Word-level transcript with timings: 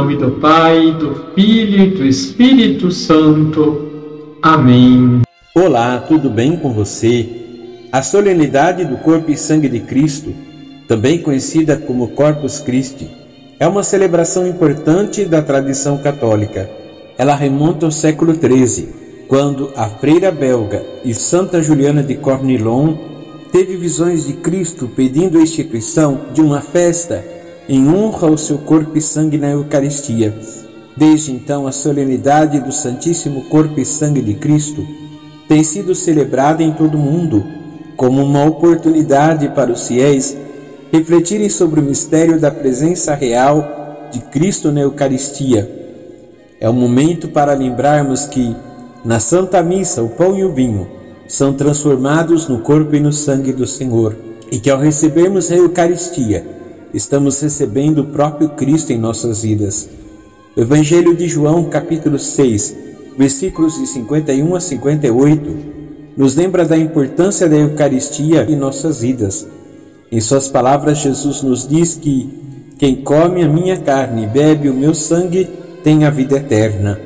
nome 0.00 0.16
do 0.16 0.30
Pai, 0.30 0.92
do 0.92 1.14
Filho 1.34 1.78
e 1.78 1.90
do 1.90 2.06
Espírito 2.06 2.90
Santo. 2.90 4.38
Amém. 4.40 5.20
Olá, 5.54 5.98
tudo 6.08 6.30
bem 6.30 6.56
com 6.56 6.72
você? 6.72 7.28
A 7.92 8.00
solenidade 8.00 8.82
do 8.86 8.96
corpo 8.96 9.30
e 9.30 9.36
sangue 9.36 9.68
de 9.68 9.80
Cristo, 9.80 10.32
também 10.88 11.18
conhecida 11.18 11.76
como 11.76 12.08
Corpus 12.12 12.60
Christi, 12.60 13.10
é 13.58 13.68
uma 13.68 13.82
celebração 13.82 14.46
importante 14.46 15.26
da 15.26 15.42
tradição 15.42 15.98
católica. 15.98 16.70
Ela 17.18 17.34
remonta 17.34 17.84
ao 17.84 17.92
século 17.92 18.32
XIII, 18.32 18.88
quando 19.28 19.70
a 19.76 19.86
freira 19.86 20.32
belga 20.32 20.82
e 21.04 21.12
Santa 21.12 21.60
Juliana 21.60 22.02
de 22.02 22.14
Cornillon 22.14 22.96
teve 23.52 23.76
visões 23.76 24.26
de 24.26 24.32
Cristo 24.32 24.88
pedindo 24.96 25.36
a 25.36 25.42
instituição 25.42 26.22
de 26.32 26.40
uma 26.40 26.62
festa 26.62 27.22
em 27.70 27.88
honra 27.88 28.26
ao 28.26 28.36
seu 28.36 28.58
corpo 28.58 28.98
e 28.98 29.00
sangue 29.00 29.38
na 29.38 29.50
Eucaristia. 29.50 30.34
Desde 30.96 31.30
então, 31.30 31.68
a 31.68 31.72
solenidade 31.72 32.58
do 32.58 32.72
Santíssimo 32.72 33.44
Corpo 33.44 33.78
e 33.78 33.84
Sangue 33.84 34.20
de 34.20 34.34
Cristo 34.34 34.84
tem 35.46 35.62
sido 35.62 35.94
celebrada 35.94 36.64
em 36.64 36.72
todo 36.72 36.96
o 36.96 37.00
mundo 37.00 37.46
como 37.96 38.24
uma 38.24 38.44
oportunidade 38.44 39.48
para 39.50 39.70
os 39.70 39.86
fiéis 39.86 40.36
refletirem 40.90 41.48
sobre 41.48 41.78
o 41.78 41.82
mistério 41.84 42.40
da 42.40 42.50
presença 42.50 43.14
real 43.14 44.08
de 44.10 44.18
Cristo 44.18 44.72
na 44.72 44.80
Eucaristia. 44.80 45.70
É 46.58 46.68
o 46.68 46.74
momento 46.74 47.28
para 47.28 47.54
lembrarmos 47.54 48.24
que, 48.24 48.56
na 49.04 49.20
Santa 49.20 49.62
Missa, 49.62 50.02
o 50.02 50.08
pão 50.08 50.36
e 50.36 50.42
o 50.42 50.52
vinho 50.52 50.88
são 51.28 51.52
transformados 51.52 52.48
no 52.48 52.58
corpo 52.58 52.96
e 52.96 53.00
no 53.00 53.12
sangue 53.12 53.52
do 53.52 53.64
Senhor, 53.64 54.16
e 54.50 54.58
que 54.58 54.68
ao 54.68 54.80
recebermos 54.80 55.52
a 55.52 55.54
Eucaristia, 55.54 56.58
estamos 56.92 57.40
recebendo 57.40 58.00
o 58.00 58.06
próprio 58.06 58.50
Cristo 58.50 58.92
em 58.92 58.98
nossas 58.98 59.42
vidas. 59.42 59.88
O 60.56 60.60
Evangelho 60.60 61.16
de 61.16 61.28
João, 61.28 61.64
capítulo 61.64 62.18
6, 62.18 62.76
versículos 63.16 63.78
de 63.78 63.86
51 63.86 64.54
a 64.54 64.60
58, 64.60 65.56
nos 66.16 66.34
lembra 66.34 66.64
da 66.64 66.76
importância 66.76 67.48
da 67.48 67.56
Eucaristia 67.56 68.46
em 68.48 68.56
nossas 68.56 69.00
vidas. 69.00 69.46
Em 70.10 70.20
suas 70.20 70.48
palavras, 70.48 70.98
Jesus 70.98 71.42
nos 71.42 71.66
diz 71.68 71.94
que 71.94 72.28
quem 72.78 72.96
come 72.96 73.42
a 73.42 73.48
minha 73.48 73.76
carne 73.76 74.24
e 74.24 74.26
bebe 74.26 74.68
o 74.68 74.74
meu 74.74 74.94
sangue 74.94 75.48
tem 75.84 76.04
a 76.04 76.10
vida 76.10 76.36
eterna. 76.36 77.00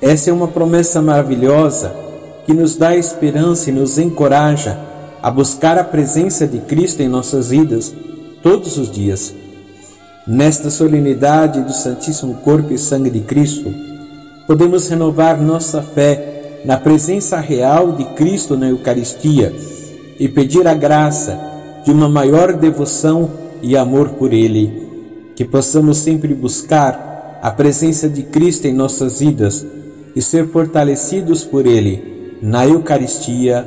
Essa 0.00 0.28
é 0.28 0.32
uma 0.32 0.48
promessa 0.48 1.00
maravilhosa 1.00 1.94
que 2.44 2.52
nos 2.52 2.76
dá 2.76 2.94
esperança 2.94 3.70
e 3.70 3.72
nos 3.72 3.98
encoraja 3.98 4.78
a 5.22 5.30
buscar 5.30 5.78
a 5.78 5.84
presença 5.84 6.46
de 6.46 6.58
Cristo 6.58 7.00
em 7.00 7.08
nossas 7.08 7.48
vidas 7.48 7.94
todos 8.44 8.76
os 8.76 8.90
dias. 8.90 9.34
Nesta 10.26 10.68
solenidade 10.68 11.62
do 11.62 11.72
Santíssimo 11.72 12.34
Corpo 12.34 12.74
e 12.74 12.78
Sangue 12.78 13.08
de 13.08 13.20
Cristo, 13.20 13.72
podemos 14.46 14.86
renovar 14.86 15.40
nossa 15.40 15.82
fé 15.82 16.60
na 16.62 16.76
presença 16.76 17.40
real 17.40 17.92
de 17.92 18.04
Cristo 18.14 18.54
na 18.54 18.68
Eucaristia 18.68 19.50
e 20.20 20.28
pedir 20.28 20.68
a 20.68 20.74
graça 20.74 21.40
de 21.84 21.90
uma 21.90 22.08
maior 22.08 22.52
devoção 22.52 23.30
e 23.62 23.78
amor 23.78 24.10
por 24.10 24.32
Ele. 24.34 24.88
Que 25.34 25.44
possamos 25.44 25.96
sempre 25.98 26.34
buscar 26.34 27.38
a 27.42 27.50
presença 27.50 28.10
de 28.10 28.24
Cristo 28.24 28.66
em 28.66 28.74
nossas 28.74 29.20
vidas 29.20 29.66
e 30.14 30.20
ser 30.20 30.48
fortalecidos 30.48 31.44
por 31.44 31.66
Ele 31.66 32.38
na 32.42 32.66
Eucaristia 32.66 33.66